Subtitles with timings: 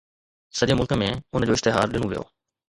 [0.59, 2.23] سڄي ملڪ ۾ ان جو اشتهار ڏنو ويو.